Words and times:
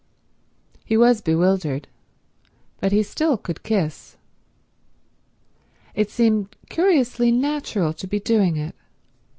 He 0.83 0.97
was 0.97 1.21
bewildered, 1.21 1.87
but 2.79 2.91
he 2.91 3.03
still 3.03 3.37
could 3.37 3.61
kiss. 3.61 4.17
It 5.93 6.09
seemed 6.09 6.55
curiously 6.69 7.31
natural 7.31 7.93
to 7.93 8.07
be 8.07 8.19
doing 8.19 8.57
it. 8.57 8.73